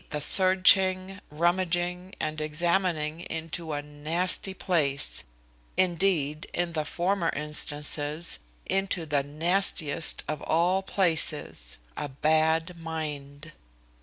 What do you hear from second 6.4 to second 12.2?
in the former instances, into the nastiest of all places, A